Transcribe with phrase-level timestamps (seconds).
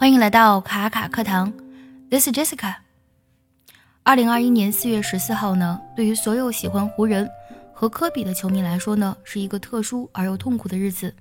[0.00, 1.52] 欢迎来到卡卡课堂
[2.08, 2.76] ，This is Jessica。
[4.02, 7.28] 二零二一年四月十四号呢，对于所有喜欢湖人
[7.74, 11.14] 和科比的球迷来说呢，是一个特殊而又痛苦的日子，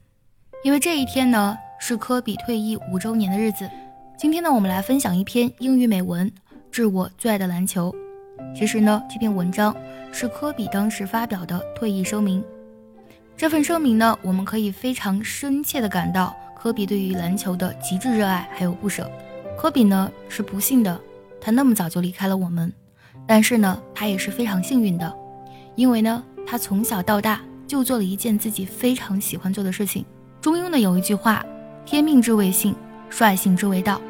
[0.63, 3.69] 因为这一天呢是科比退役五周年的日子。
[4.17, 6.25] 今天呢，我们来分享一篇英语美文
[6.71, 7.93] 《致我最爱的篮球》。
[8.57, 9.75] 其实呢，这篇文章
[10.13, 12.41] 是科比当时发表的退役声明。
[13.35, 16.33] 这份声明呢，我们可以非常深切地感到。
[16.61, 19.09] 科比对于篮球的极致热爱还有不舍。
[19.57, 20.99] 科比呢是不幸的，
[21.39, 22.71] 他那么早就离开了我们。
[23.25, 25.13] 但是呢，他也是非常幸运的，
[25.75, 30.03] 因为呢，他从小到大就做了一件自己非常喜欢做的事情。
[30.41, 31.45] 中庸呢有一句话
[31.85, 32.75] ：“天命之谓性，
[33.09, 34.01] 率性之谓道。”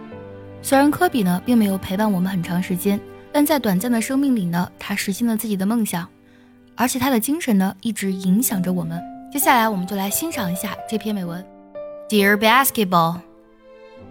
[0.62, 3.00] 虽然科比呢并没有陪伴我们很长时间，
[3.32, 6.08] 但在短暂的生命里呢，他实现了自己的梦想，
[6.76, 9.00] 而且他的精神呢一直影响着我们。
[9.32, 11.46] 接下来，我们就来欣赏一下这篇美文。
[12.10, 13.24] Dear basketball,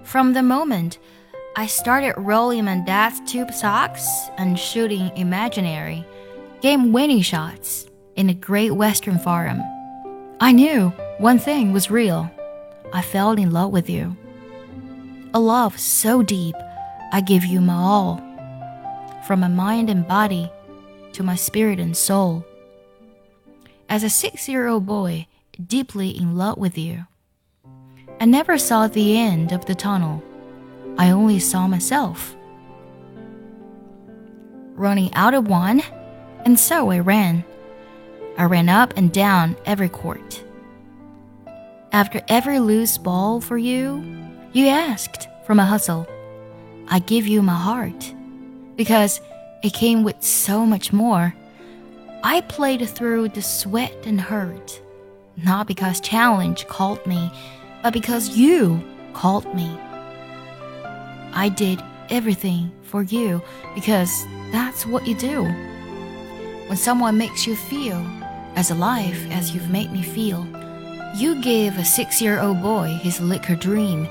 [0.04, 1.00] from the moment
[1.56, 6.06] I started rolling my dad's tube socks and shooting imaginary,
[6.60, 9.60] game winning shots in the Great Western Forum,
[10.38, 12.30] I knew one thing was real.
[12.92, 14.16] I fell in love with you.
[15.34, 16.54] A love so deep,
[17.10, 18.18] I give you my all,
[19.26, 20.48] from my mind and body
[21.14, 22.46] to my spirit and soul.
[23.88, 25.26] As a six year old boy,
[25.66, 27.06] deeply in love with you.
[28.20, 30.22] I never saw the end of the tunnel.
[30.98, 32.34] I only saw myself.
[34.74, 35.82] Running out of one,
[36.44, 37.44] and so I ran.
[38.36, 40.42] I ran up and down every court.
[41.92, 44.02] After every loose ball for you,
[44.52, 46.08] you asked for my hustle.
[46.88, 48.14] I give you my heart
[48.76, 49.20] because
[49.62, 51.34] it came with so much more.
[52.24, 54.80] I played through the sweat and hurt,
[55.36, 57.30] not because challenge called me
[57.82, 59.68] but because you called me.
[61.32, 63.42] I did everything for you
[63.74, 65.44] because that's what you do.
[66.68, 68.04] When someone makes you feel
[68.56, 70.46] as alive as you've made me feel,
[71.16, 74.06] you give a six year old boy his Laker dream,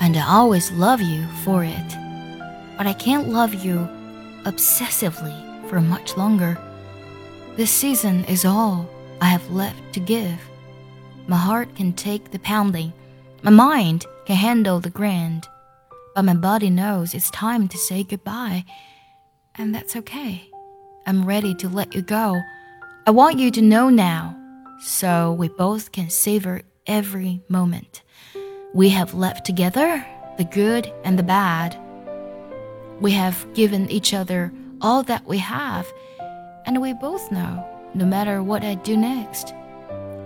[0.00, 1.88] and I always love you for it.
[2.76, 3.88] But I can't love you
[4.44, 5.34] obsessively
[5.68, 6.58] for much longer.
[7.56, 8.88] This season is all
[9.20, 10.38] I have left to give.
[11.26, 12.92] My heart can take the pounding
[13.42, 15.48] my mind can handle the grand,
[16.14, 18.64] but my body knows it's time to say goodbye.
[19.54, 20.50] And that's okay.
[21.06, 22.40] I'm ready to let you go.
[23.06, 24.36] I want you to know now,
[24.80, 28.02] so we both can savor every moment.
[28.74, 30.04] We have left together
[30.38, 31.78] the good and the bad.
[33.00, 35.86] We have given each other all that we have,
[36.66, 37.64] and we both know
[37.94, 39.54] no matter what I do next,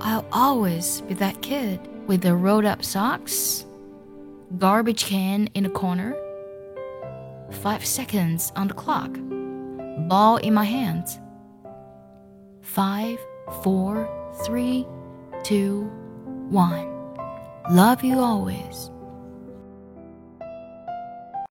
[0.01, 1.79] I'll always be that kid
[2.11, 3.65] with the rolled up socks,
[4.59, 6.13] garbage can in the corner,
[7.63, 9.17] five seconds on the clock,
[10.09, 11.21] ball in my hands.
[12.63, 13.17] Five,
[13.63, 14.11] four,
[14.45, 14.85] three,
[15.45, 15.83] two,
[16.49, 16.89] one.
[17.71, 18.91] Love you always.